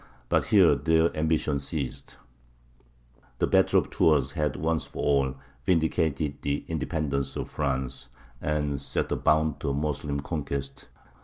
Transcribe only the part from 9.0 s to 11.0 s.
a bound to the Moslem conquests.